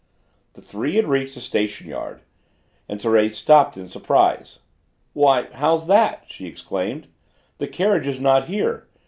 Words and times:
The 0.53 0.63
three 0.63 0.95
had 0.95 1.05
reached 1.07 1.35
the 1.35 1.41
station 1.41 1.87
yard, 1.87 2.21
and 2.89 2.99
Thérèse 2.99 3.33
stopped 3.33 3.77
in 3.77 3.87
surprise. 3.87 4.57
"Why, 5.13 5.45
how's 5.53 5.85
that?" 5.85 6.23
she 6.27 6.47
exclaimed; 6.47 7.05
"the 7.59 7.67
carriage 7.67 8.07
is 8.07 8.19
not 8.19 8.47
here. 8.47 8.87